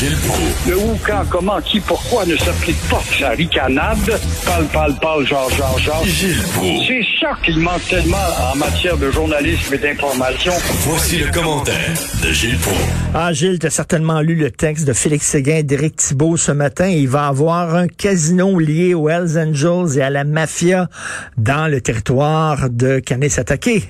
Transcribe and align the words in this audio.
Gilles 0.00 0.16
Proulx. 0.16 0.66
Le 0.66 0.78
où, 0.78 0.98
quand, 1.06 1.24
comment, 1.28 1.60
qui, 1.60 1.78
pourquoi 1.78 2.24
ne 2.24 2.34
s'applique 2.34 2.80
pas? 2.88 3.02
Sa 3.18 3.30
ricanade. 3.30 4.18
Parle, 4.46 4.64
parle, 4.72 4.94
parle, 4.98 5.26
genre, 5.26 5.50
genre, 5.50 5.78
genre. 5.78 6.02
Gilles 6.06 6.42
Proulx. 6.54 6.86
C'est 6.88 7.04
ça 7.20 7.36
qu'il 7.44 7.58
manque 7.58 7.86
tellement 7.86 8.16
en 8.50 8.56
matière 8.56 8.96
de 8.96 9.10
journalisme 9.10 9.74
et 9.74 9.76
d'information. 9.76 10.54
Voici 10.86 11.18
le 11.18 11.30
commentaire 11.30 11.92
de 12.22 12.32
Gilles 12.32 12.56
Proulx. 12.56 12.80
Ah, 13.12 13.34
Gilles, 13.34 13.58
tu 13.58 13.66
as 13.66 13.70
certainement 13.70 14.22
lu 14.22 14.36
le 14.36 14.50
texte 14.50 14.86
de 14.86 14.94
Félix 14.94 15.26
Séguin 15.26 15.56
et 15.56 15.62
d'Éric 15.64 15.96
Thibault 15.96 16.38
ce 16.38 16.52
matin. 16.52 16.86
Il 16.86 17.08
va 17.08 17.26
avoir 17.26 17.74
un 17.74 17.86
casino 17.86 18.58
lié 18.58 18.94
aux 18.94 19.10
Hells 19.10 19.36
Angels 19.36 19.98
et 19.98 20.02
à 20.02 20.08
la 20.08 20.24
mafia 20.24 20.88
dans 21.36 21.70
le 21.70 21.82
territoire 21.82 22.70
de 22.70 23.00
Canet-Attaqué. 23.00 23.84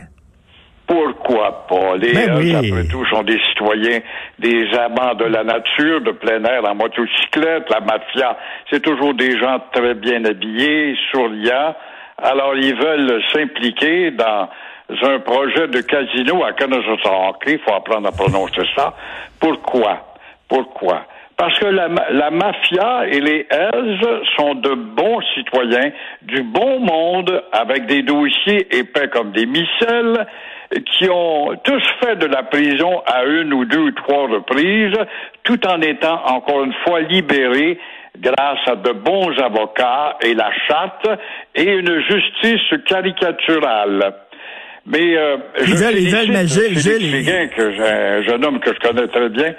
Pourquoi 1.31 1.67
pas? 1.69 1.97
Les 1.97 2.13
Ben 2.13 2.37
oui. 2.39 2.55
Après 2.55 2.87
tout, 2.89 3.05
sont 3.07 3.23
des 3.23 3.39
citoyens, 3.51 4.01
des 4.39 4.67
amants 4.75 5.15
de 5.15 5.25
la 5.27 5.45
nature, 5.45 6.01
de 6.01 6.11
plein 6.11 6.43
air, 6.45 6.65
en 6.69 6.75
motocyclette. 6.75 7.71
La 7.71 7.81
mafia, 7.81 8.37
c'est 8.71 8.83
toujours 8.83 9.15
des 9.15 9.39
gens 9.39 9.61
très 9.73 9.95
bien 9.95 10.25
habillés, 10.25 10.97
souriants. 11.13 11.75
Alors, 12.23 12.57
ils 12.57 12.75
veulent 12.75 13.23
s'impliquer 13.33 14.11
dans 14.11 14.49
un 15.03 15.21
projet 15.21 15.69
de 15.69 15.81
casino 15.83 16.45
à 16.45 16.53
Kanesatake. 16.53 17.45
Il 17.47 17.59
faut 17.61 17.75
apprendre 17.75 18.09
à 18.09 18.13
prononcer 18.13 18.63
ça. 18.77 18.93
Pourquoi? 19.41 19.99
Pourquoi? 20.49 21.03
Parce 21.37 21.59
que 21.59 21.67
la, 21.67 21.89
ma- 21.89 22.11
la 22.11 22.31
mafia 22.31 23.07
et 23.07 23.21
les 23.21 23.47
Hells 23.51 24.01
sont 24.37 24.57
de 24.57 24.75
bons 24.75 25.21
citoyens, 25.35 25.91
du 26.23 26.43
bon 26.43 26.81
monde, 26.81 27.43
avec 27.53 27.87
des 27.87 28.03
dossiers 28.03 28.67
épais 28.77 29.09
comme 29.09 29.31
des 29.33 29.47
micelles, 29.47 30.27
qui 30.99 31.09
ont 31.11 31.57
tous 31.65 31.83
fait 32.03 32.17
de 32.17 32.27
la 32.27 32.43
prison 32.45 33.03
à 33.07 33.25
une 33.25 33.53
ou 33.53 33.65
deux 33.65 33.79
ou 33.81 33.91
trois 33.93 34.29
reprises, 34.29 34.97
tout 35.45 35.67
en 35.67 35.81
étant 35.81 36.21
encore 36.27 36.63
une 36.65 36.75
fois 36.85 37.01
libérés 37.01 37.79
grâce 38.19 38.59
à 38.67 38.77
de 38.77 38.93
bons 38.93 39.31
avocats 39.41 40.17
et 40.23 40.35
la 40.35 40.51
charte 40.69 41.09
et 41.55 41.65
une 41.65 42.01
justice 42.09 42.79
caricaturale. 42.87 44.15
Mais 44.87 45.17
euh, 45.17 45.37
Ils 45.61 45.75
veulent- 45.77 45.99
ils 45.99 46.11
veulent, 46.15 46.31
mais 46.33 46.47
Gilles, 46.47 46.75
que 47.55 47.71
j'ai- 47.73 47.83
un 47.83 48.23
jeune 48.23 48.45
homme 48.45 48.61
que 48.61 48.73
je 48.75 48.79
connais 48.89 49.07
très 49.09 49.29
bien, 49.29 49.55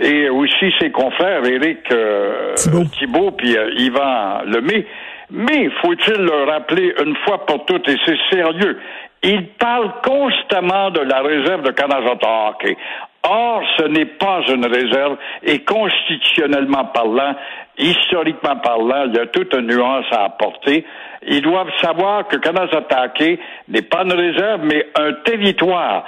et 0.00 0.28
aussi 0.30 0.72
ses 0.80 0.90
confrères 0.90 1.44
Éric 1.44 1.78
euh, 1.92 2.54
Thibault. 2.54 2.84
Thibault 2.98 3.30
puis 3.32 3.56
euh, 3.56 3.70
Yvan 3.76 4.42
Lemay. 4.46 4.86
Mais 5.30 5.68
faut-il 5.82 6.14
le 6.22 6.44
rappeler 6.50 6.94
une 7.04 7.16
fois 7.24 7.44
pour 7.46 7.64
toutes, 7.66 7.88
et 7.88 7.96
c'est 8.04 8.18
sérieux, 8.30 8.78
il 9.22 9.46
parle 9.58 9.92
constamment 10.04 10.90
de 10.90 11.00
la 11.00 11.20
réserve 11.20 11.62
de 11.62 11.70
Kanazatake. 11.70 12.76
Or, 13.24 13.62
ce 13.78 13.84
n'est 13.84 14.06
pas 14.06 14.40
une 14.48 14.66
réserve, 14.66 15.16
et 15.44 15.60
constitutionnellement 15.60 16.86
parlant, 16.86 17.36
historiquement 17.78 18.56
parlant, 18.56 19.04
il 19.06 19.14
y 19.14 19.20
a 19.20 19.26
toute 19.26 19.54
une 19.54 19.68
nuance 19.68 20.06
à 20.10 20.24
apporter. 20.24 20.84
Ils 21.24 21.40
doivent 21.40 21.70
savoir 21.80 22.26
que 22.26 22.36
Kanazatake 22.36 23.38
n'est 23.68 23.82
pas 23.82 24.02
une 24.02 24.12
réserve, 24.12 24.62
mais 24.64 24.86
un 24.96 25.12
territoire 25.24 26.04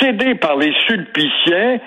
cédé 0.00 0.34
par 0.34 0.56
les 0.56 0.74
Sulpiciens 0.88 1.78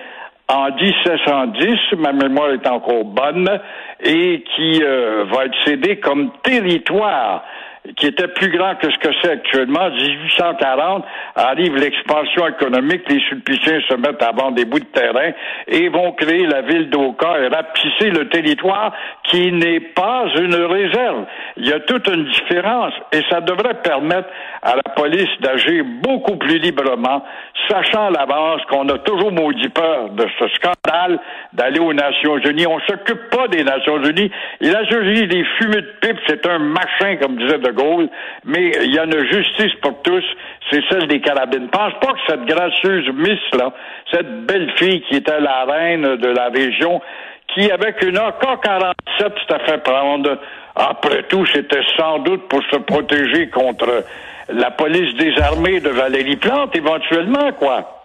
en 0.47 0.71
1710, 0.71 1.97
ma 1.97 2.13
mémoire 2.13 2.51
est 2.51 2.67
encore 2.67 3.03
bonne, 3.03 3.59
et 4.01 4.43
qui 4.55 4.81
euh, 4.81 5.25
va 5.25 5.45
être 5.45 5.57
cédé 5.65 5.99
comme 5.99 6.31
territoire 6.41 7.43
qui 7.95 8.07
était 8.07 8.27
plus 8.27 8.49
grand 8.49 8.75
que 8.75 8.91
ce 8.91 8.97
que 8.97 9.09
c'est 9.21 9.31
actuellement. 9.31 9.85
En 9.85 9.91
1840, 9.91 11.05
arrive 11.35 11.75
l'expansion 11.77 12.47
économique, 12.47 13.01
les 13.09 13.19
Sulpiciens 13.27 13.81
se 13.87 13.95
mettent 13.95 14.21
à 14.21 14.31
vendre 14.31 14.55
des 14.55 14.65
bouts 14.65 14.79
de 14.79 14.85
terrain 14.85 15.31
et 15.67 15.89
vont 15.89 16.11
créer 16.13 16.45
la 16.45 16.61
ville 16.61 16.89
d'Oka 16.89 17.39
et 17.39 17.47
rapetisser 17.47 18.09
le 18.11 18.29
territoire 18.29 18.93
qui 19.23 19.51
n'est 19.51 19.79
pas 19.79 20.25
une 20.35 20.55
réserve. 20.55 21.25
Il 21.57 21.67
y 21.67 21.73
a 21.73 21.79
toute 21.81 22.07
une 22.07 22.25
différence 22.25 22.93
et 23.11 23.21
ça 23.29 23.41
devrait 23.41 23.81
permettre 23.81 24.29
à 24.61 24.75
la 24.75 24.83
police 24.95 25.29
d'agir 25.41 25.83
beaucoup 26.01 26.35
plus 26.37 26.57
librement, 26.57 27.23
sachant 27.69 28.07
à 28.07 28.11
l'avance 28.11 28.61
qu'on 28.69 28.87
a 28.89 28.97
toujours 28.99 29.31
maudit 29.31 29.69
peur 29.69 30.09
de 30.09 30.25
ce 30.37 30.47
scandale 30.55 31.19
d'aller 31.53 31.79
aux 31.79 31.93
Nations 31.93 32.37
Unies. 32.37 32.67
On 32.67 32.79
s'occupe 32.81 33.29
pas 33.29 33.47
des 33.47 33.63
Nations 33.63 34.01
Unies. 34.03 34.31
Les 34.59 34.71
Nations 34.71 35.01
Unies, 35.01 35.27
les 35.27 35.45
fumées 35.57 35.81
de 35.81 35.93
pipe, 36.01 36.17
c'est 36.27 36.45
un 36.45 36.59
machin, 36.59 37.17
comme 37.21 37.37
disait 37.37 37.59
De 37.59 37.71
Gaulle, 37.71 38.09
mais 38.45 38.71
il 38.83 38.93
y 38.93 38.99
a 38.99 39.05
une 39.05 39.25
justice 39.25 39.73
pour 39.81 40.01
tous, 40.01 40.23
c'est 40.69 40.83
celle 40.89 41.07
des 41.07 41.21
carabines. 41.21 41.67
Pense 41.69 41.93
pas 42.01 42.13
que 42.13 42.19
cette 42.27 42.45
gracieuse 42.45 43.09
Miss, 43.13 43.39
là, 43.57 43.71
cette 44.11 44.45
belle 44.45 44.71
fille 44.75 45.01
qui 45.01 45.15
était 45.15 45.39
la 45.39 45.65
reine 45.65 46.15
de 46.17 46.27
la 46.27 46.49
région, 46.49 47.01
qui, 47.53 47.71
avec 47.71 48.01
une 48.03 48.17
AK-47, 48.17 48.93
s'était 49.17 49.65
fait 49.65 49.83
prendre. 49.83 50.37
Après 50.75 51.23
tout, 51.23 51.45
c'était 51.47 51.83
sans 51.97 52.19
doute 52.19 52.47
pour 52.47 52.61
se 52.71 52.77
protéger 52.77 53.49
contre 53.49 54.03
la 54.49 54.71
police 54.71 55.15
des 55.17 55.37
armées 55.41 55.79
de 55.79 55.89
Valérie 55.89 56.37
Plante, 56.37 56.75
éventuellement, 56.75 57.51
quoi. 57.53 57.95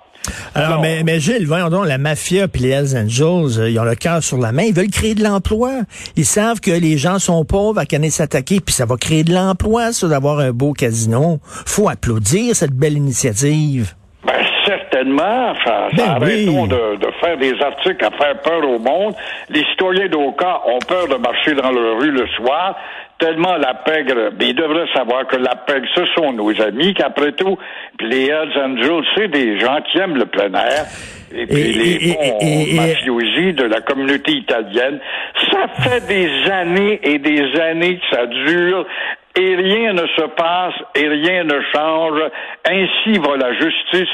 Alors, 0.55 0.81
mais, 0.81 1.03
mais 1.05 1.21
Gilles, 1.21 1.47
voyons 1.47 1.69
donc, 1.69 1.87
la 1.87 1.99
mafia 1.99 2.49
puis 2.49 2.63
les 2.63 2.71
Hells 2.71 2.97
Angels, 2.97 3.61
euh, 3.61 3.71
ils 3.71 3.79
ont 3.79 3.85
le 3.85 3.95
cœur 3.95 4.23
sur 4.23 4.39
la 4.39 4.53
main. 4.53 4.63
Ils 4.63 4.75
veulent 4.75 4.91
créer 4.91 5.15
de 5.15 5.23
l'emploi. 5.23 5.81
Ils 6.17 6.25
savent 6.25 6.61
que 6.61 6.71
les 6.71 6.97
gens 6.97 7.19
sont 7.19 7.45
pauvres 7.45 7.79
à 7.79 7.87
Canet 7.87 8.11
s'attaquer, 8.11 8.61
puis 8.61 8.75
ça 8.75 8.87
va 8.87 8.97
créer 8.97 9.25
de 9.25 9.35
l'emploi, 9.35 9.93
ça, 9.93 10.09
d'avoir 10.09 10.39
un 10.39 10.53
beau 10.53 10.73
casino. 10.73 11.41
Faut 11.67 11.89
applaudir 11.89 12.57
cette 12.57 12.73
belle 12.73 12.97
initiative. 12.97 13.95
Ben, 14.67 14.79
certainement. 14.79 15.51
Enfin, 15.51 15.89
Ben 15.97 16.09
arrêtons 16.11 16.63
oui. 16.63 16.69
de, 16.69 16.97
de 16.97 17.11
faire 17.21 17.37
des 17.39 17.55
articles 17.63 18.05
à 18.05 18.11
faire 18.11 18.41
peur 18.43 18.69
au 18.69 18.79
monde. 18.79 19.15
Les 19.51 19.65
citoyens 19.71 20.09
d'Oka 20.09 20.61
ont 20.67 20.79
peur 20.87 21.09
de 21.09 21.17
marcher 21.17 21.55
dans 21.55 21.71
la 21.71 21.99
rue 21.99 22.11
le 22.11 22.27
soir, 22.37 22.77
tellement 23.19 23.57
la 23.57 23.75
pègre, 23.75 24.31
mais 24.39 24.49
ils 24.49 24.55
devraient 24.55 24.89
savoir 24.95 25.27
que 25.27 25.37
la 25.37 25.55
pègre, 25.55 25.87
ce 25.95 26.05
sont 26.17 26.33
nos 26.33 26.51
amis, 26.61 26.95
qu'après 26.95 27.33
tout, 27.33 27.57
puis 27.99 28.09
les 28.09 28.27
Hells 28.27 28.53
Angels, 28.63 29.05
c'est 29.17 29.29
des 29.29 29.59
gens 29.61 29.79
qui 29.91 29.99
aiment 29.99 30.17
le 30.17 30.27
plein 30.27 30.53
air. 30.55 30.85
Et 31.37 31.47
puis 31.47 31.61
Et- 31.61 31.73
les 31.73 32.11
et- 32.11 32.15
bons 32.15 32.39
et- 32.41 32.77
mafiosi 32.77 33.53
de 33.55 33.65
la 33.65 33.81
communauté 33.81 34.33
italienne. 34.33 35.01
Ça 35.51 35.67
fait 35.83 36.07
des 36.09 36.51
années 36.51 37.01
et 37.03 37.19
des 37.19 37.61
années 37.61 37.99
que 37.99 38.17
ça 38.17 38.27
dure 38.27 38.87
et 39.37 39.57
rien 39.57 39.95
ne 39.95 40.07
se 40.17 40.27
passe 40.37 40.75
et 40.95 41.09
rien 41.09 41.43
ne 41.43 41.61
change. 41.75 42.21
Ainsi 42.71 43.19
va 43.19 43.37
la 43.37 43.53
justice 43.55 44.09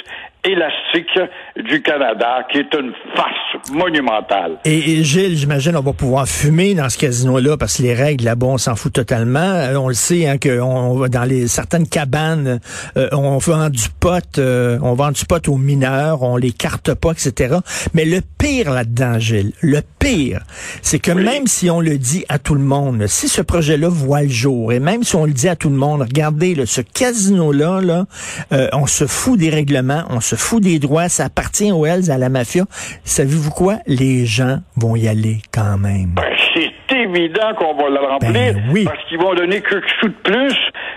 élastique 0.44 1.18
du 1.56 1.82
Canada, 1.82 2.46
qui 2.50 2.58
est 2.58 2.74
une 2.74 2.92
farce 3.14 3.70
monumentale. 3.72 4.58
Et, 4.64 4.98
et 5.00 5.04
Gilles, 5.04 5.36
j'imagine, 5.36 5.76
on 5.76 5.82
va 5.82 5.92
pouvoir 5.92 6.26
fumer 6.26 6.74
dans 6.74 6.88
ce 6.88 6.98
casino-là 6.98 7.56
parce 7.56 7.76
que 7.76 7.82
les 7.82 7.94
règles 7.94 8.24
là-bas, 8.24 8.46
on 8.46 8.58
s'en 8.58 8.74
fout 8.76 8.92
totalement. 8.92 9.38
Euh, 9.40 9.74
on 9.76 9.88
le 9.88 9.94
sait, 9.94 10.26
hein, 10.28 10.38
que 10.38 10.60
on 10.60 10.94
va 10.94 11.08
dans 11.08 11.24
les 11.24 11.46
certaines 11.48 11.86
cabanes, 11.88 12.60
euh, 12.96 13.08
on 13.12 13.38
vend 13.38 13.68
du 13.68 13.88
pot, 14.00 14.38
euh, 14.38 14.78
on 14.82 14.94
vend 14.94 15.10
du 15.10 15.24
pot 15.24 15.46
aux 15.48 15.56
mineurs, 15.58 16.22
on 16.22 16.36
les 16.36 16.52
carte 16.52 16.94
pas, 16.94 17.12
etc. 17.12 17.56
Mais 17.94 18.04
le 18.04 18.20
pire 18.38 18.70
là-dedans, 18.70 19.18
Gilles, 19.18 19.52
le 19.60 19.80
pire, 19.98 20.40
c'est 20.82 20.98
que 20.98 21.12
Oui. 21.12 21.22
même 21.24 21.46
si 21.46 21.68
on 21.70 21.80
le 21.80 21.98
dit 21.98 22.24
à 22.28 22.38
tout 22.38 22.54
le 22.54 22.60
monde, 22.62 23.06
si 23.06 23.28
ce 23.28 23.42
projet-là 23.42 23.88
voit 23.88 24.22
le 24.22 24.28
jour, 24.28 24.72
et 24.72 24.80
même 24.80 25.02
si 25.02 25.16
on 25.16 25.26
le 25.26 25.32
dit 25.32 25.48
à 25.48 25.56
tout 25.56 25.68
le 25.70 25.76
monde, 25.76 26.02
regardez, 26.02 26.54
là, 26.54 26.64
ce 26.66 26.80
casino-là, 26.80 27.80
là, 27.82 28.06
euh, 28.52 28.68
on 28.72 28.86
se 28.86 29.06
fout 29.06 29.38
des 29.38 29.50
règlements, 29.50 30.04
on 30.08 30.20
se 30.20 30.29
fout 30.36 30.62
des 30.62 30.78
droits, 30.78 31.08
ça 31.08 31.24
appartient 31.24 31.72
aux 31.72 31.86
Hells, 31.86 32.10
à 32.10 32.18
la 32.18 32.28
mafia. 32.28 32.64
Savez-vous 33.04 33.50
quoi? 33.50 33.76
Les 33.86 34.26
gens 34.26 34.58
vont 34.76 34.96
y 34.96 35.08
aller 35.08 35.38
quand 35.52 35.78
même. 35.78 36.14
Ben, 36.16 36.24
c'est 36.54 36.96
évident 36.96 37.54
qu'on 37.56 37.74
va 37.74 37.88
le 37.88 38.00
remplir 38.00 38.32
Ben 38.32 38.62
oui. 38.72 38.84
parce 38.84 39.02
qu'ils 39.08 39.18
vont 39.18 39.34
donner 39.34 39.60
quelques 39.60 39.88
sous 40.00 40.08
de 40.08 40.14
plus 40.22 40.56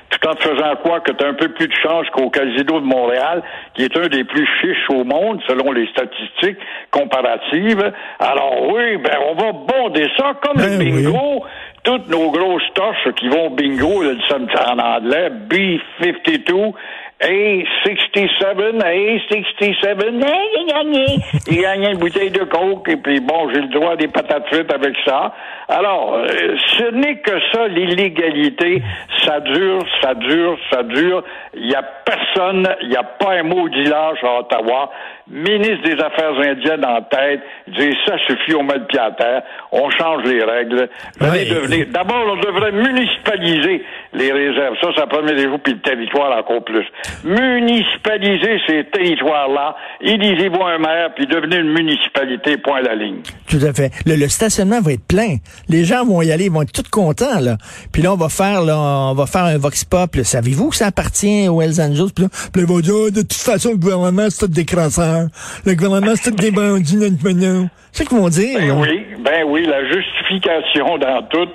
tout 0.10 0.28
en 0.28 0.36
te 0.36 0.44
faisant 0.44 0.76
croire 0.78 1.02
que 1.04 1.12
tu 1.12 1.24
as 1.24 1.30
un 1.30 1.34
peu 1.34 1.50
plus 1.50 1.68
de 1.68 1.74
chance 1.82 2.06
qu'au 2.14 2.30
Casino 2.30 2.80
de 2.80 2.86
Montréal, 2.86 3.42
qui 3.76 3.84
est 3.84 3.98
un 3.98 4.08
des 4.08 4.24
plus 4.24 4.48
chiches 4.62 4.90
au 4.90 5.04
monde 5.04 5.40
selon 5.48 5.72
les 5.72 5.88
statistiques 5.88 6.58
comparatives. 6.92 7.92
Alors 8.20 8.68
oui, 8.74 8.98
ben 8.98 9.18
on 9.30 9.36
va 9.36 9.52
bonder 9.52 10.08
ça 10.18 10.34
comme 10.42 10.58
Ben 10.58 10.78
le 10.78 10.86
bingo. 10.86 11.44
Toutes 11.84 12.08
nos 12.10 12.32
grosses 12.32 12.64
torches 12.76 13.12
qui 13.18 13.28
vont 13.28 13.50
bingo, 13.50 14.04
me 14.04 14.16
dit 14.16 14.56
en 14.56 14.80
anglais, 14.80 15.30
B52, 15.50 16.74
A67, 17.24 18.82
A67, 18.82 20.26
hey, 20.26 20.50
j'ai 20.58 20.74
gagné. 20.74 21.06
J'ai 21.50 21.62
gagné 21.62 21.92
une 21.92 21.98
bouteille 21.98 22.32
de 22.32 22.44
coke, 22.44 22.90
et 22.90 22.98
puis 22.98 23.22
bon, 23.22 23.50
j'ai 23.54 23.62
le 23.62 23.68
droit 23.70 23.94
à 23.94 23.96
des 23.96 24.10
patates 24.10 24.48
frites 24.48 24.74
avec 24.74 24.94
ça. 25.06 25.34
Alors, 25.70 26.16
euh, 26.16 26.58
ce 26.78 26.92
n'est 26.92 27.20
que 27.20 27.40
ça, 27.54 27.68
l'illégalité. 27.70 28.84
Ça 29.26 29.40
dure, 29.40 29.86
ça 30.02 30.14
dure, 30.16 30.58
ça 30.70 30.84
dure. 30.84 31.24
Il 31.54 31.68
n'y 31.68 31.76
a 31.76 31.84
personne, 32.06 32.68
il 32.82 32.90
n'y 32.90 32.98
a 32.98 33.04
pas 33.04 33.36
un 33.36 33.44
mot 33.44 33.70
d'illage 33.70 34.18
à 34.24 34.40
Ottawa 34.40 34.92
ministre 35.30 35.84
des 35.84 36.02
Affaires 36.02 36.38
indiennes 36.38 36.86
en 36.86 37.02
tête, 37.04 37.42
dire 37.68 37.96
ça 38.06 38.18
suffit, 38.28 38.56
on 38.56 38.64
met 38.64 38.78
le 38.78 38.86
pied 38.86 39.00
à 39.00 39.12
terre, 39.12 39.44
on 39.72 39.90
change 39.90 40.24
les 40.26 40.44
règles. 40.44 40.90
D'abord, 41.92 42.26
on 42.28 42.36
devrait 42.38 42.72
municipaliser 42.72 43.84
les 44.14 44.32
réserves. 44.32 44.76
Ça, 44.82 44.90
ça 44.96 45.08
permet 45.08 45.34
des 45.34 45.44
jours, 45.44 45.60
puis 45.60 45.74
le 45.74 45.80
territoire 45.80 46.38
encore 46.38 46.64
plus. 46.64 46.86
Municipaliser 47.24 48.60
ces 48.68 48.84
territoires-là, 48.86 49.76
élisez-vous 50.02 50.64
un 50.64 50.78
maire, 50.78 51.14
puis 51.16 51.26
devenez 51.26 51.58
une 51.58 51.74
municipalité, 51.74 52.58
point 52.58 52.80
à 52.80 52.82
la 52.82 52.96
ligne. 52.96 53.22
Tout 53.54 53.64
à 53.68 53.72
fait. 53.72 53.92
Le, 54.08 54.28
stationnement 54.30 54.82
va 54.82 54.94
être 54.94 55.06
plein. 55.08 55.38
Les 55.70 55.86
gens 55.86 56.04
vont 56.06 56.24
y 56.24 56.32
aller, 56.32 56.46
ils 56.46 56.52
vont 56.52 56.64
être 56.64 56.72
tous 56.72 56.90
contents, 56.90 57.40
là. 57.40 57.58
Puis 57.92 58.02
là, 58.02 58.12
on 58.12 58.16
va 58.16 58.28
faire, 58.28 58.64
là, 58.64 58.80
on 58.80 59.14
va 59.14 59.28
faire 59.28 59.44
un 59.44 59.60
vox 59.60 59.86
pop. 59.86 60.10
Savez-vous 60.24 60.72
que 60.72 60.76
ça 60.76 60.88
appartient 60.88 61.48
aux 61.48 61.62
Hells 61.62 61.80
Angels? 61.80 62.12
Puis 62.16 62.24
là, 62.24 62.30
ils 62.56 62.66
vont 62.66 62.80
dire, 62.80 62.96
oh, 62.96 63.12
de 63.12 63.22
toute 63.22 63.34
façon, 63.34 63.70
le 63.70 63.78
gouvernement, 63.78 64.26
c'est 64.32 64.48
tout 64.48 64.52
des 64.52 64.66
crasseurs. 64.66 65.28
Le 65.68 65.76
gouvernement, 65.76 66.14
c'est 66.16 66.32
tout 66.32 66.38
des 66.38 66.50
bandits, 66.50 66.98
C'est 67.92 68.06
ce 68.06 68.10
qu'ils 68.10 68.18
vont 68.18 68.30
dire. 68.30 68.58
Ben 68.60 68.82
oui, 68.82 69.06
ben 69.24 69.44
oui, 69.46 69.68
la 69.68 69.86
justification 69.86 70.98
dans 70.98 71.22
tout, 71.30 71.50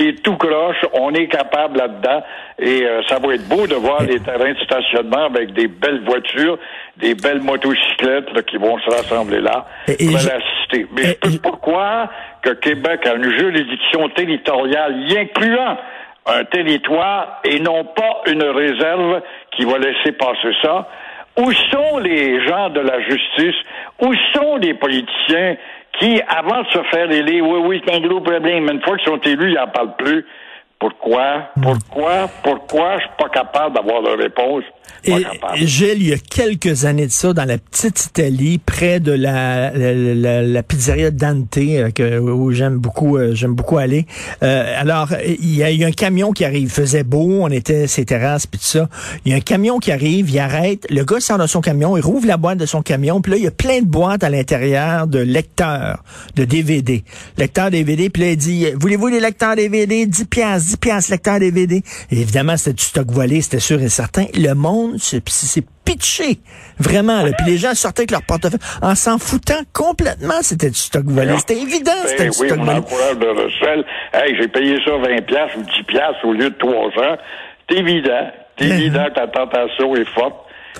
ce 0.00 0.04
qui 0.04 0.08
est 0.08 0.22
tout 0.22 0.36
croche, 0.36 0.84
on 0.94 1.12
est 1.12 1.28
capable 1.28 1.78
là-dedans. 1.78 2.22
Et 2.58 2.84
euh, 2.84 3.02
ça 3.08 3.18
va 3.18 3.34
être 3.34 3.48
beau 3.48 3.66
de 3.66 3.74
voir 3.74 4.02
les 4.02 4.20
terrains 4.20 4.52
de 4.52 4.58
stationnement 4.60 5.26
avec 5.26 5.52
des 5.52 5.68
belles 5.68 6.02
voitures, 6.04 6.58
des 6.96 7.14
belles 7.14 7.40
motocyclettes 7.40 8.44
qui 8.46 8.56
vont 8.56 8.78
se 8.78 8.90
rassembler 8.90 9.40
là 9.40 9.66
et, 9.88 10.06
pour 10.06 10.16
l'assister. 10.16 10.86
Mais 10.92 11.18
je 11.24 11.36
peux 11.36 11.38
pourquoi 11.42 12.10
que 12.42 12.50
Québec 12.50 13.06
a 13.06 13.14
une 13.14 13.30
juridiction 13.38 14.08
territoriale 14.10 14.96
y 15.08 15.18
incluant 15.18 15.76
un 16.26 16.44
territoire 16.44 17.40
et 17.44 17.58
non 17.60 17.84
pas 17.84 18.22
une 18.26 18.44
réserve 18.44 19.22
qui 19.56 19.64
va 19.64 19.78
laisser 19.78 20.12
passer 20.12 20.52
ça. 20.62 20.88
Où 21.38 21.50
sont 21.52 21.98
les 21.98 22.44
gens 22.46 22.70
de 22.70 22.80
la 22.80 23.00
justice? 23.00 23.54
Où 24.00 24.12
sont 24.34 24.56
les 24.56 24.74
politiciens 24.74 25.56
qui, 26.00 26.20
avant 26.26 26.62
de 26.62 26.68
se 26.68 26.82
faire 26.90 27.10
élire, 27.10 27.46
oui, 27.46 27.60
oui, 27.64 27.82
c'est 27.84 27.94
un 27.94 28.00
gros 28.00 28.20
problème, 28.20 28.64
mais 28.64 28.72
une 28.72 28.82
fois 28.82 28.96
qu'ils 28.96 29.06
sont 29.06 29.20
élus, 29.20 29.50
ils 29.50 29.54
n'en 29.54 29.68
parlent 29.68 29.96
plus. 29.96 30.26
Pourquoi? 30.80 31.50
Pourquoi? 31.60 32.30
Pourquoi 32.42 32.98
je 32.98 33.02
suis 33.02 33.16
pas 33.18 33.28
capable 33.28 33.74
d'avoir 33.74 34.02
de 34.02 34.22
réponse? 34.22 34.64
Et 35.04 35.24
Gilles, 35.66 36.02
il 36.02 36.08
y 36.08 36.12
a 36.12 36.18
quelques 36.18 36.84
années 36.84 37.06
de 37.06 37.12
ça, 37.12 37.32
dans 37.32 37.44
la 37.44 37.58
petite 37.58 38.04
Italie, 38.06 38.58
près 38.58 39.00
de 39.00 39.12
la, 39.12 39.70
la, 39.70 40.42
la, 40.42 40.62
pizzeria 40.62 41.10
Dante, 41.10 41.56
euh, 41.58 41.90
que, 41.90 42.18
où 42.18 42.52
j'aime 42.52 42.76
beaucoup, 42.76 43.16
euh, 43.16 43.34
j'aime 43.34 43.54
beaucoup 43.54 43.78
aller. 43.78 44.06
Euh, 44.42 44.74
alors, 44.78 45.08
il 45.26 45.56
y 45.56 45.62
a 45.62 45.70
eu 45.70 45.84
un 45.84 45.90
camion 45.90 46.32
qui 46.32 46.44
arrive. 46.44 46.64
Il 46.64 46.70
faisait 46.70 47.02
beau, 47.02 47.40
on 47.40 47.48
était 47.48 47.86
ces 47.86 48.04
terrasses 48.04 48.46
puis 48.46 48.60
tout 48.60 48.66
ça. 48.66 48.88
Il 49.24 49.32
y 49.32 49.34
a 49.34 49.38
un 49.38 49.40
camion 49.40 49.78
qui 49.78 49.90
arrive, 49.90 50.28
il 50.28 50.38
arrête. 50.38 50.86
Le 50.90 51.04
gars 51.04 51.20
sort 51.20 51.38
de 51.38 51.46
son 51.46 51.60
camion, 51.60 51.96
il 51.96 52.02
rouvre 52.02 52.26
la 52.26 52.36
boîte 52.36 52.58
de 52.58 52.66
son 52.66 52.82
camion, 52.82 53.20
puis 53.22 53.32
là, 53.32 53.38
il 53.38 53.44
y 53.44 53.48
a 53.48 53.52
plein 53.52 53.80
de 53.80 53.86
boîtes 53.86 54.22
à 54.22 54.28
l'intérieur 54.28 55.06
de 55.06 55.18
lecteurs, 55.18 56.02
de 56.36 56.44
DVD. 56.44 57.04
Lecteurs 57.38 57.70
DVD, 57.70 58.10
puis 58.10 58.22
là, 58.22 58.30
il 58.32 58.36
dit, 58.36 58.66
voulez-vous 58.78 59.08
les 59.08 59.20
lecteurs 59.20 59.56
DVD? 59.56 60.04
10 60.04 60.24
piastres, 60.26 60.69
10 60.70 60.76
piastres, 60.76 61.10
lecteurs 61.10 61.38
DVD. 61.40 61.82
Et 62.10 62.20
évidemment, 62.20 62.56
c'était 62.56 62.74
du 62.74 62.84
stock 62.84 63.10
volé, 63.10 63.40
c'était 63.42 63.60
sûr 63.60 63.80
et 63.80 63.88
certain. 63.88 64.26
Le 64.34 64.54
monde 64.54 64.96
c'est 64.98 65.20
pitché. 65.84 66.38
Vraiment. 66.78 67.24
Puis 67.24 67.46
les 67.46 67.58
gens 67.58 67.74
sortaient 67.74 68.02
avec 68.02 68.10
leur 68.12 68.22
portefeuille 68.22 68.60
en 68.82 68.94
s'en 68.94 69.18
foutant 69.18 69.62
complètement. 69.72 70.42
C'était 70.42 70.70
du 70.70 70.78
stock 70.78 71.04
volé. 71.06 71.36
C'était 71.38 71.60
évident, 71.60 71.92
c'était 72.06 72.26
du 72.26 72.32
stock 72.32 72.58
volé. 72.58 72.80
de 72.80 73.26
recel. 73.26 73.84
Hey, 74.12 74.36
j'ai 74.40 74.48
payé 74.48 74.76
ça 74.84 74.92
20 74.96 75.26
pièces 75.26 75.56
ou 75.56 75.62
10 75.62 75.82
pièces 75.84 76.24
au 76.24 76.32
lieu 76.32 76.50
de 76.50 76.58
300. 76.58 76.90
C'est 77.68 77.78
évident. 77.78 78.30
C'est 78.58 78.68
évident 78.68 79.06
que 79.14 79.20
la 79.20 79.28
tentation 79.28 79.96
est 79.96 80.08
forte. 80.14 80.36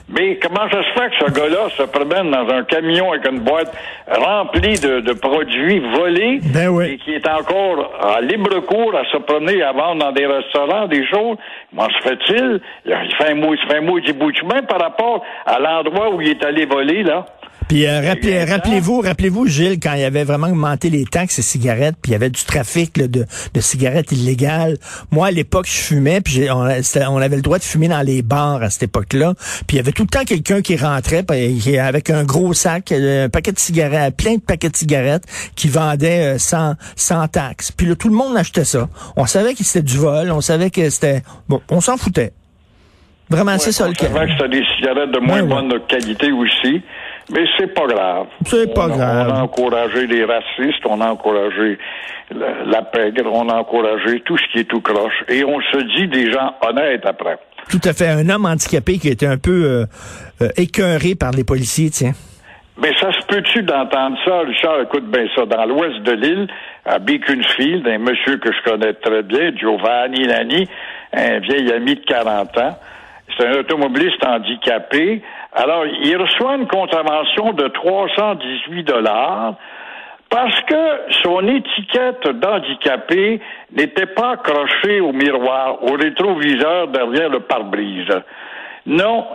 Mais 0.09 0.39
comment 0.43 0.69
ça 0.71 0.83
se 0.83 1.01
fait 1.01 1.11
que 1.11 1.27
ce 1.27 1.33
gars-là 1.33 1.69
se 1.77 1.83
promène 1.85 2.31
dans 2.31 2.49
un 2.49 2.65
camion 2.65 3.13
avec 3.13 3.27
une 3.31 3.41
boîte 3.41 3.73
remplie 4.09 4.79
de, 4.79 5.13
produits 5.13 5.81
volés 5.81 6.41
ben 6.43 6.81
et 6.83 6.97
qui 6.99 7.13
est 7.13 7.29
encore 7.29 7.93
à 8.01 8.21
libre 8.21 8.61
cours 8.61 8.95
à 8.97 9.05
se 9.13 9.19
promener 9.19 9.63
à 9.63 9.73
vendre 9.73 10.05
dans 10.05 10.13
des 10.13 10.27
restaurants, 10.27 10.87
des 10.89 11.07
choses? 11.07 11.37
Comment 11.71 11.89
se 11.89 12.09
fait-il? 12.09 12.61
Il 12.87 13.15
fait 13.17 13.33
un 13.33 13.35
mot, 13.35 13.55
il 13.55 13.69
fait 13.69 13.79
un 13.79 13.83
mot 13.83 14.01
bout 14.01 14.33
de 14.33 14.37
chemin 14.37 14.63
par 14.63 14.81
rapport 14.81 15.23
à 15.47 15.59
l'endroit 15.59 16.11
où 16.11 16.21
il 16.21 16.31
est 16.31 16.45
allé 16.45 16.67
voler, 16.67 17.03
là. 17.03 17.25
Puis 17.70 17.87
euh, 17.87 18.00
rappelez, 18.00 18.43
rappelez-vous, 18.43 19.00
rappelez-vous, 19.00 19.46
Gilles, 19.46 19.78
quand 19.78 19.93
il 19.93 20.00
y 20.00 20.05
avait 20.05 20.25
vraiment 20.25 20.49
augmenté 20.49 20.90
les 20.90 21.05
taxes 21.05 21.38
et 21.38 21.43
cigarettes, 21.43 21.94
puis 22.02 22.11
il 22.11 22.12
y 22.14 22.17
avait 22.17 22.28
du 22.28 22.43
trafic 22.43 22.94
de, 22.94 23.26
de 23.55 23.61
cigarettes 23.61 24.11
illégales. 24.11 24.76
Moi, 25.12 25.28
à 25.28 25.31
l'époque, 25.31 25.67
je 25.69 25.81
fumais, 25.81 26.20
puis 26.20 26.50
on, 26.50 26.64
on, 26.64 27.17
avait 27.19 27.37
le 27.37 27.43
droit 27.43 27.58
de 27.58 27.62
fumer 27.62 27.87
dans 27.87 28.00
les 28.00 28.22
bars 28.22 28.61
à 28.61 28.70
cette 28.70 28.82
époque-là. 28.82 29.34
Puis 29.69 29.76
il 29.76 29.76
y 29.76 29.78
avait 29.78 29.93
tout 29.93 30.02
le 30.02 30.08
temps 30.08 30.25
quelqu'un 30.25 30.62
qui 30.62 30.75
rentrait 30.75 31.25
avec 31.78 32.11
un 32.11 32.25
gros 32.25 32.55
sac, 32.55 32.90
euh, 32.90 33.26
un 33.26 33.28
paquet 33.28 33.52
de 33.52 33.61
cigarettes, 33.61 34.17
plein 34.17 34.34
de 34.34 34.40
paquets 34.40 34.70
de 34.70 34.76
cigarettes, 34.76 35.26
qui 35.55 35.69
vendait 35.69 36.34
euh, 36.34 36.38
sans, 36.38 36.75
sans 36.96 37.28
taxes. 37.28 37.70
Puis 37.70 37.87
là, 37.87 37.94
tout 37.94 38.08
le 38.08 38.17
monde 38.17 38.37
achetait 38.37 38.64
ça. 38.64 38.88
On 39.14 39.26
savait 39.26 39.55
que 39.55 39.62
c'était 39.62 39.87
du 39.87 39.96
vol, 39.96 40.32
on 40.32 40.40
savait 40.40 40.70
que 40.70 40.90
c'était... 40.90 41.22
Bon, 41.49 41.62
on 41.70 41.81
s'en 41.81 41.96
foutait. 41.96 42.32
Vraiment, 43.31 43.56
c'est 43.58 43.70
ça 43.70 43.87
le 43.87 43.94
cas. 43.94 44.08
On 44.11 44.14
savait 44.14 44.26
que 44.26 44.32
c'était 44.32 44.58
des 44.58 44.64
cigarettes 44.75 45.12
de 45.12 45.20
moins 45.20 45.44
bonne 45.44 45.72
qualité 45.87 46.32
aussi. 46.32 46.82
Mais 47.32 47.44
c'est 47.59 47.73
pas 47.73 47.87
grave. 47.87 48.27
C'est 48.44 48.75
pas 48.75 48.88
grave. 48.88 49.29
On 49.31 49.35
a 49.35 49.43
encouragé 49.43 50.06
les 50.06 50.25
racistes, 50.25 50.85
on 50.85 51.00
a 51.00 51.11
encouragé 51.11 51.79
la, 52.31 52.82
pègre, 52.82 53.32
on 53.32 53.49
a 53.49 53.55
encouragé 53.55 54.21
tout 54.21 54.37
ce 54.37 54.53
qui 54.53 54.59
est 54.61 54.65
tout 54.65 54.81
croche. 54.81 55.25
Et 55.29 55.44
on 55.44 55.61
se 55.61 55.79
dit 55.97 56.09
des 56.09 56.31
gens 56.32 56.55
honnêtes 56.67 57.06
après. 57.06 57.38
Tout 57.69 57.81
à 57.85 57.93
fait. 57.93 58.09
Un 58.09 58.29
homme 58.29 58.47
handicapé 58.47 58.99
qui 58.99 59.09
était 59.09 59.27
un 59.27 59.38
peu 59.38 59.65
euh, 59.65 59.85
euh, 60.43 60.49
écœuré 60.56 61.15
par 61.15 61.31
les 61.31 61.44
policiers, 61.44 61.91
tiens. 61.91 62.12
Mais 62.82 62.93
ça 62.99 63.12
se 63.12 63.27
peut-tu 63.27 63.62
d'entendre 63.62 64.17
ça? 64.25 64.41
Richard, 64.41 64.81
écoute 64.82 65.11
bien 65.11 65.27
ça. 65.35 65.44
Dans 65.44 65.67
l'ouest 65.67 66.03
de 66.03 66.12
l'île, 66.12 66.49
à 66.87 66.99
Beaconsfield, 66.99 67.87
un 67.87 67.99
monsieur 67.99 68.38
que 68.38 68.50
je 68.53 68.71
connais 68.71 68.94
très 68.94 69.23
bien, 69.23 69.55
Giovanni 69.55 70.25
Lani, 70.25 70.67
un 71.12 71.41
vieil 71.41 71.71
ami 71.73 71.97
de 71.97 72.05
40 72.06 72.59
ans, 72.59 72.79
c'est 73.37 73.47
un 73.47 73.59
automobiliste 73.61 74.25
handicapé. 74.25 75.23
Alors, 75.53 75.85
il 75.87 76.17
reçoit 76.17 76.56
une 76.56 76.67
contravention 76.67 77.53
de 77.53 77.69
318 77.69 78.85
dollars 78.85 79.55
parce 80.31 80.61
que 80.62 81.12
son 81.23 81.47
étiquette 81.49 82.29
d'handicapé 82.29 83.41
n'était 83.77 84.06
pas 84.06 84.32
accrochée 84.32 85.00
au 85.00 85.12
miroir, 85.12 85.82
au 85.82 85.94
rétroviseur 85.94 86.88
derrière 86.88 87.29
le 87.29 87.41
pare-brise. 87.41 88.15
Non, 88.87 89.27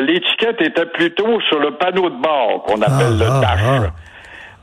l'étiquette 0.00 0.60
était 0.62 0.86
plutôt 0.86 1.40
sur 1.42 1.60
le 1.60 1.72
panneau 1.72 2.08
de 2.10 2.16
bord 2.16 2.64
qu'on 2.66 2.80
appelle 2.82 3.18
le 3.18 3.26
ah, 3.28 3.34
ah, 3.36 3.40
dash. 3.40 3.60
Ah. 3.64 3.99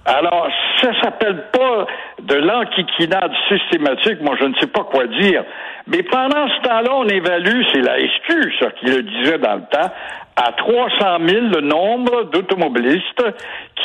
Alors, 0.08 0.48
ça 0.82 0.90
s'appelle 1.02 1.44
pas 1.52 1.86
de 2.22 2.36
l'enquiquinade 2.36 3.34
systématique, 3.50 4.22
moi 4.22 4.38
je 4.40 4.46
ne 4.46 4.56
sais 4.56 4.68
pas 4.68 4.86
quoi 4.86 5.06
dire. 5.06 5.44
Mais 5.86 6.02
pendant 6.04 6.48
ce 6.48 6.62
temps-là, 6.62 6.92
on 6.94 7.08
évalue, 7.10 7.62
c'est 7.74 7.82
la 7.82 7.98
SQ, 8.00 8.54
ça, 8.58 8.72
qui 8.72 8.86
le 8.86 9.04
disait 9.04 9.38
dans 9.38 9.56
le 9.56 9.64
temps, 9.70 9.92
à 10.38 10.52
300 10.54 11.18
000 11.28 11.46
le 11.48 11.60
nombre 11.60 12.24
d'automobilistes 12.32 13.24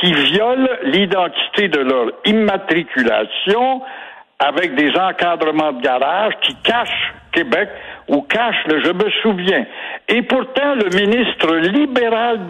qui 0.00 0.12
violent 0.12 0.68
l'identité 0.84 1.66
de 1.66 1.80
leur 1.80 2.12
immatriculation 2.24 3.82
avec 4.38 4.76
des 4.76 4.96
encadrements 4.96 5.72
de 5.72 5.82
garage 5.82 6.34
qui 6.42 6.54
cachent 6.62 7.14
Québec 7.32 7.68
ou 8.08 8.22
cachent 8.22 8.66
le 8.66 8.82
je 8.82 8.92
me 8.92 9.10
souviens. 9.22 9.64
Et 10.08 10.22
pourtant, 10.22 10.74
le 10.74 10.88
ministre 10.94 11.54
libéral 11.56 12.40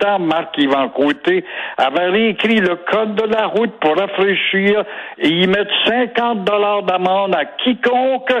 temps, 0.00 0.18
Marc-Yvan 0.18 0.88
Côté, 0.90 1.44
avait 1.78 2.08
réécrit 2.08 2.60
le 2.60 2.76
code 2.90 3.14
de 3.14 3.32
la 3.32 3.46
route 3.46 3.72
pour 3.80 3.96
rafraîchir 3.96 4.84
et 5.18 5.28
y 5.28 5.46
mettre 5.46 5.72
50 5.86 6.44
dollars 6.44 6.82
d'amende 6.82 7.34
à 7.34 7.44
quiconque 7.44 8.32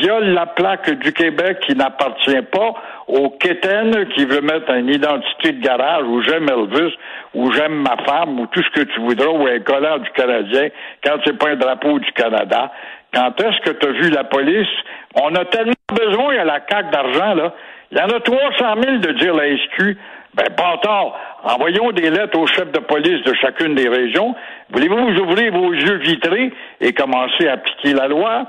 viole 0.00 0.32
la 0.32 0.46
plaque 0.46 0.90
du 1.00 1.12
Québec 1.12 1.60
qui 1.66 1.74
n'appartient 1.74 2.42
pas 2.50 2.74
au 3.08 3.30
Kéten 3.30 4.06
qui 4.14 4.24
veut 4.24 4.40
mettre 4.40 4.70
une 4.70 4.88
identité 4.88 5.52
de 5.52 5.60
garage 5.60 6.04
ou 6.06 6.22
j'aime 6.22 6.48
Elvis 6.48 6.94
ou 7.34 7.50
j'aime 7.52 7.82
ma 7.82 7.96
femme 8.04 8.40
ou 8.40 8.46
tout 8.46 8.62
ce 8.62 8.80
que 8.80 8.86
tu 8.86 9.00
voudras 9.00 9.30
ou 9.30 9.46
un 9.46 9.60
collant 9.60 9.98
du 9.98 10.10
Canadien 10.10 10.68
quand 11.04 11.16
c'est 11.24 11.36
pas 11.36 11.50
un 11.50 11.56
drapeau 11.56 11.98
du 11.98 12.10
Canada. 12.12 12.70
Quand 13.14 13.40
est-ce 13.40 13.60
que 13.60 13.76
tu 13.76 13.86
as 13.86 13.92
vu 13.92 14.10
la 14.10 14.24
police? 14.24 14.68
On 15.14 15.34
a 15.34 15.44
tellement 15.44 15.72
besoin 15.92 16.38
à 16.38 16.44
la 16.44 16.60
CAQ 16.68 16.90
d'argent, 16.90 17.34
là. 17.34 17.54
Il 17.90 17.98
y 17.98 18.00
en 18.00 18.08
a 18.08 18.20
300 18.20 18.82
000 18.82 18.96
de 18.98 19.12
dire 19.12 19.34
la 19.34 19.54
SQ. 19.54 19.98
Ben, 20.34 20.48
pas 20.56 20.78
tard. 20.82 21.14
Envoyons 21.44 21.92
des 21.92 22.08
lettres 22.08 22.38
aux 22.38 22.46
chefs 22.46 22.72
de 22.72 22.78
police 22.78 23.22
de 23.24 23.34
chacune 23.34 23.74
des 23.74 23.88
régions. 23.88 24.34
Voulez-vous 24.70 24.96
vous 24.96 25.20
ouvrir 25.20 25.52
vos 25.52 25.74
yeux 25.74 25.98
vitrés 25.98 26.52
et 26.80 26.94
commencer 26.94 27.48
à 27.48 27.52
appliquer 27.52 27.92
la 27.92 28.08
loi? 28.08 28.46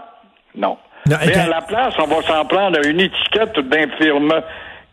Non. 0.56 0.78
Mais 1.10 1.38
à 1.38 1.50
la 1.50 1.62
place, 1.62 1.94
on 2.00 2.06
va 2.06 2.22
s'en 2.22 2.46
prendre 2.46 2.80
à 2.80 2.88
une 2.88 3.02
étiquette 3.02 3.60
d'infirme 3.60 4.32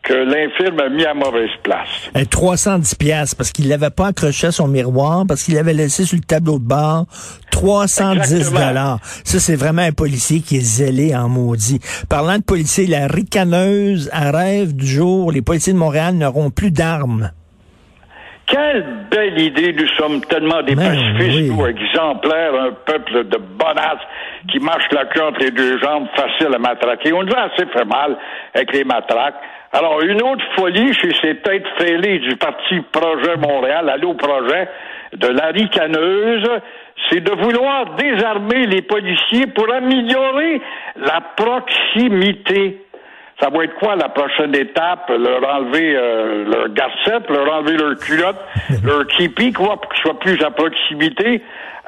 que 0.02 0.14
l'infirme 0.14 0.80
a 0.80 0.88
mis 0.88 1.04
à 1.04 1.14
mauvaise 1.14 1.50
place. 1.62 2.10
310 2.30 2.94
pièces 2.94 3.34
parce 3.34 3.52
qu'il 3.52 3.68
l'avait 3.68 3.90
pas 3.90 4.08
accroché 4.08 4.48
à 4.48 4.52
son 4.52 4.66
miroir, 4.66 5.24
parce 5.28 5.42
qu'il 5.44 5.54
l'avait 5.54 5.74
laissé 5.74 6.04
sur 6.04 6.16
le 6.16 6.22
tableau 6.24 6.58
de 6.58 6.64
bord. 6.64 7.06
310 7.50 8.52
dollars. 8.52 8.98
Ça, 9.02 9.38
c'est 9.38 9.56
vraiment 9.56 9.82
un 9.82 9.92
policier 9.92 10.40
qui 10.40 10.56
est 10.56 10.60
zélé 10.60 11.14
en 11.14 11.28
maudit. 11.28 11.80
Parlant 12.08 12.38
de 12.38 12.42
policier, 12.42 12.86
la 12.86 13.06
ricaneuse 13.06 14.08
à 14.12 14.30
rêve 14.30 14.74
du 14.74 14.86
jour, 14.86 15.32
les 15.32 15.42
policiers 15.42 15.74
de 15.74 15.78
Montréal 15.78 16.14
n'auront 16.14 16.50
plus 16.50 16.70
d'armes. 16.70 17.30
Quelle 18.46 19.06
belle 19.12 19.40
idée, 19.40 19.72
nous 19.72 19.86
sommes 19.96 20.20
tellement 20.22 20.60
des 20.62 20.74
Ben 20.74 20.88
pacifistes, 20.88 21.38
oui. 21.38 21.50
nous, 21.50 21.66
exemplaires, 21.66 22.52
un 22.54 22.72
peuple 22.84 23.28
de 23.28 23.36
bonasses 23.36 24.02
qui 24.50 24.58
marche 24.58 24.90
la 24.90 25.04
queue 25.04 25.22
entre 25.22 25.38
les 25.38 25.52
deux 25.52 25.78
jambes, 25.78 26.08
facile 26.16 26.52
à 26.52 26.58
matraquer. 26.58 27.12
On 27.12 27.22
nous 27.22 27.32
a 27.32 27.42
assez 27.42 27.64
fait 27.66 27.84
mal 27.84 28.16
avec 28.52 28.72
les 28.72 28.82
matraques. 28.82 29.40
Alors, 29.72 30.00
une 30.02 30.20
autre 30.22 30.44
folie 30.56 30.92
chez 30.94 31.12
ces 31.22 31.36
têtes 31.36 31.66
fêlées 31.78 32.18
du 32.18 32.34
Parti 32.34 32.80
Projet 32.90 33.36
Montréal, 33.36 33.88
Allo 33.88 34.14
Projet, 34.14 34.68
de 35.12 35.28
la 35.28 35.46
ricaneuse, 35.46 36.50
c'est 37.08 37.20
de 37.20 37.30
vouloir 37.30 37.94
désarmer 37.94 38.66
les 38.66 38.82
policiers 38.82 39.46
pour 39.46 39.72
améliorer 39.72 40.60
la 40.96 41.20
proximité. 41.36 42.84
Ça 43.40 43.48
va 43.48 43.62
être 43.62 43.76
quoi 43.76 43.94
la 43.94 44.08
prochaine 44.08 44.56
étape? 44.56 45.08
Leur 45.08 45.48
enlever 45.48 45.94
euh, 45.96 46.44
leur 46.46 46.68
garcette, 46.70 47.30
leur 47.30 47.54
enlever 47.54 47.76
leur 47.76 47.96
culotte, 47.96 48.40
leur 48.84 49.06
képi, 49.06 49.52
quoi, 49.52 49.80
pour 49.80 49.92
qu'ils 49.92 50.02
soient 50.02 50.18
plus 50.18 50.42
à 50.42 50.50
proximité? 50.50 51.42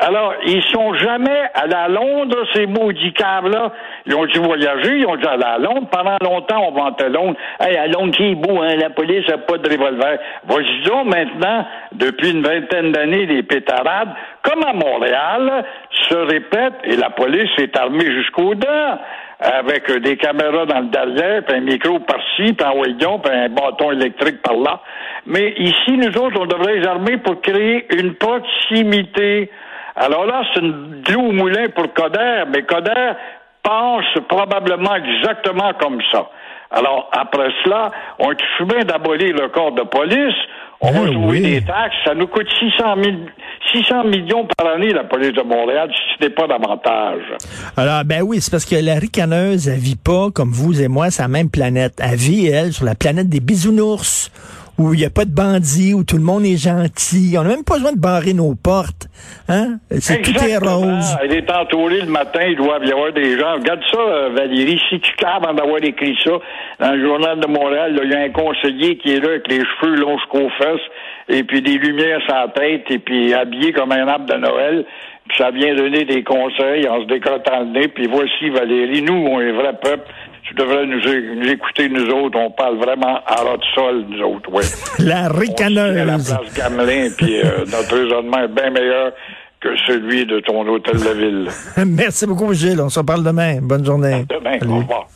Alors, 0.05 0.35
ils 0.45 0.65
sont 0.65 0.95
jamais 0.95 1.49
allés 1.55 1.75
à 1.75 1.87
Londres, 1.87 2.45
ces 2.55 2.67
maudits 2.67 3.13
caves-là. 3.13 3.71
Ils 4.07 4.17
ont 4.17 4.27
dû 4.27 4.41
voyager, 4.41 4.97
ils 4.97 5.07
ont 5.07 5.15
dû 5.15 5.25
aller 5.25 5.45
à 5.45 5.59
Londres. 5.59 5.87
Pendant 5.93 6.17
longtemps, 6.21 6.67
on 6.67 6.73
vantait 6.73 7.09
Londres. 7.09 7.37
Hey, 7.61 7.77
à 7.77 7.87
Londres, 7.87 8.13
qui 8.17 8.33
est 8.33 8.35
beau, 8.35 8.63
hein? 8.63 8.75
La 8.81 8.91
police 8.91 9.29
n'a 9.29 9.39
pas 9.39 9.59
de 9.59 9.71
revolver. 9.71 10.19
Vas-y 10.49 10.83
donc, 10.89 11.07
maintenant, 11.07 11.65
depuis 11.93 12.33
une 12.33 12.43
vingtaine 12.43 12.91
d'années, 12.91 13.27
les 13.27 13.45
pétarades, 13.45 14.09
comme 14.43 14.65
à 14.65 14.73
Montréal, 14.73 15.65
se 16.09 16.17
répètent 16.17 16.81
et 16.83 16.97
la 16.97 17.11
police 17.11 17.51
est 17.59 17.77
armée 17.77 18.11
jusqu'aux 18.11 18.57
dents 18.57 18.99
avec 19.39 19.89
des 20.03 20.17
caméras 20.17 20.67
dans 20.67 20.81
le 20.81 20.87
derrière, 20.87 21.45
puis 21.45 21.57
un 21.57 21.61
micro 21.61 22.01
par-ci, 22.01 22.53
puis 22.53 22.67
un 22.67 22.73
wagon, 22.73 23.21
puis 23.21 23.33
un 23.33 23.49
bâton 23.49 23.93
électrique 23.93 24.43
par 24.43 24.55
là. 24.55 24.81
Mais 25.27 25.55
ici, 25.59 25.93
nous 25.93 26.17
autres, 26.19 26.41
on 26.41 26.47
devrait 26.47 26.79
les 26.79 26.87
armer 26.87 27.19
pour 27.19 27.41
créer 27.41 27.87
une 27.97 28.15
proximité. 28.15 29.51
Alors 29.97 30.27
là, 30.27 30.43
c'est 30.55 30.61
une 30.61 31.03
au 31.17 31.33
moulin 31.33 31.69
pour 31.75 31.93
Coder, 31.93 32.45
mais 32.53 32.63
Coder 32.63 33.13
pense 33.63 34.05
probablement 34.29 34.95
exactement 34.97 35.73
comme 35.81 36.01
ça. 36.11 36.29
Alors, 36.71 37.11
après 37.13 37.49
cela, 37.65 37.91
on 38.19 38.31
est 38.33 38.65
bien 38.65 38.85
d'abolir 38.85 39.35
le 39.35 39.49
corps 39.49 39.73
de 39.73 39.83
police, 39.83 40.35
on 40.81 40.91
va 40.91 41.01
Ah 41.07 41.13
jouer 41.13 41.27
oui. 41.29 41.41
des 41.43 41.61
taxes, 41.63 41.95
ça 42.05 42.15
nous 42.15 42.27
coûte 42.27 42.49
600, 42.59 42.95
000 43.03 43.17
600 43.73 44.05
millions 44.05 44.47
par 44.57 44.67
année, 44.75 44.93
la 44.93 45.05
police 45.05 45.35
de 45.35 45.43
Montréal, 45.43 45.91
si 45.95 46.15
ce 46.19 46.25
n'est 46.25 46.35
pas 46.35 46.47
davantage. 46.47 47.23
Alors, 47.77 48.05
ben 48.05 48.23
oui, 48.23 48.41
c'est 48.41 48.51
parce 48.51 48.65
que 48.65 48.75
la 48.75 48.95
ricaneuse, 48.95 49.69
elle 49.69 49.79
vit 49.79 49.97
pas, 50.03 50.31
comme 50.35 50.51
vous 50.51 50.81
et 50.83 50.89
moi, 50.89 51.11
sur 51.11 51.23
la 51.23 51.29
même 51.29 51.51
planète. 51.51 51.95
Elle 52.03 52.17
vit, 52.17 52.47
elle, 52.49 52.73
sur 52.73 52.85
la 52.87 52.95
planète 52.95 53.29
des 53.29 53.41
bisounours, 53.41 54.31
où 54.79 54.95
il 54.95 55.01
n'y 55.01 55.05
a 55.05 55.11
pas 55.11 55.25
de 55.25 55.35
bandits, 55.35 55.95
où 55.95 56.03
tout 56.03 56.17
le 56.17 56.23
monde 56.23 56.45
est 56.45 56.57
gentil. 56.57 57.37
On 57.39 57.43
n'a 57.43 57.51
même 57.51 57.65
pas 57.65 57.75
besoin 57.75 57.93
de 57.93 58.01
barrer 58.01 58.33
nos 58.33 58.55
portes. 58.55 59.09
Hein? 59.49 59.79
C'est 60.01 60.23
tout 60.23 60.33
est 60.33 60.57
rose. 60.57 61.17
Elle 61.23 61.35
est 61.35 61.51
entourée 61.51 62.01
le 62.01 62.11
matin, 62.11 62.41
il 62.49 62.57
doit 62.57 62.79
y 62.85 62.91
avoir 62.91 63.13
des 63.13 63.39
gens. 63.39 63.55
Regarde 63.55 63.81
ça, 63.93 63.99
euh, 63.99 64.31
Valérie, 64.35 64.81
si 64.89 64.99
tu 65.01 65.15
caves 65.17 65.45
avant 65.45 65.55
d'avoir 65.55 65.83
écrit 65.83 66.17
ça, 66.25 66.33
dans 66.81 66.93
le 66.93 67.05
journal 67.05 67.39
de 67.41 67.47
Montréal, 67.47 68.01
il 68.03 68.11
y 68.11 68.15
a 68.15 68.21
un 68.21 68.31
conseiller 68.31 68.97
qui 68.97 69.13
est 69.13 69.21
là 69.21 69.29
avec 69.31 69.49
les 69.49 69.61
cheveux 69.61 69.97
longs 69.97 70.19
jusqu'aux 70.19 70.51
fesses, 70.59 70.81
et 71.29 71.45
puis 71.45 71.63
des 71.63 71.79
lumières 71.79 72.21
sur 72.23 72.35
la 72.35 72.49
tête, 72.49 72.91
et 72.91 72.99
puis 72.99 73.35
habillé 73.35 73.73
comme 73.73 73.93
un 73.93 74.09
arbre 74.09 74.27
de 74.27 74.39
Noël. 74.39 74.85
Puis 75.29 75.39
ça 75.39 75.51
vient 75.51 75.75
donner 75.75 76.05
des 76.05 76.25
conseils 76.25 76.89
en 76.89 77.03
se 77.03 77.07
décrotant 77.07 77.61
le 77.61 77.67
nez. 77.67 77.89
Puis 77.89 78.09
voici, 78.09 78.51
Valérie, 78.51 79.03
nous, 79.03 79.15
on 79.15 79.41
est 79.41 79.53
vrai 79.53 79.73
peuple. 79.81 80.11
Tu 80.53 80.59
devrais 80.63 80.87
nous, 80.87 81.51
écouter, 81.51 81.89
nous 81.89 82.11
autres. 82.11 82.39
On 82.39 82.51
parle 82.51 82.77
vraiment 82.77 83.21
à 83.27 83.37
ras 83.37 83.57
de 83.57 83.65
sol, 83.75 84.05
nous 84.07 84.21
autres, 84.23 84.53
ouais. 84.53 84.65
La 84.99 85.31
On 85.33 85.41
se 85.41 85.47
tient 85.53 85.67
à 85.67 85.71
la 85.71 85.85
ricaneuse. 85.87 86.29
place 86.29 86.55
Gamelin, 86.55 87.09
puis 87.17 87.41
euh, 87.41 87.65
notre 87.73 87.97
raisonnement 87.97 88.39
est 88.39 88.49
bien 88.49 88.71
meilleur 88.71 89.13
que 89.61 89.69
celui 89.87 90.27
de 90.27 90.41
ton 90.41 90.67
hôtel 90.69 90.97
de 90.97 91.11
ville. 91.11 91.49
Merci 91.87 92.27
beaucoup, 92.27 92.53
Gilles. 92.53 92.81
On 92.83 92.91
se 92.91 92.99
reparle 92.99 93.25
demain. 93.25 93.61
Bonne 93.63 93.85
journée. 93.85 94.27
Demain, 94.29 94.59
au 94.69 94.81
revoir. 94.81 95.07